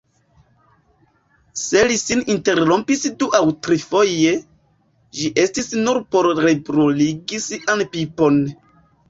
Se 1.63 1.83
li 1.91 1.97
sin 2.03 2.23
interrompis 2.35 3.03
du 3.19 3.27
aŭ 3.41 3.41
trifoje, 3.67 4.33
ĝi 5.19 5.31
estis 5.45 5.71
nur 5.85 6.01
por 6.17 6.31
rebruligi 6.41 7.43
sian 7.51 7.87
pipon. 7.95 8.43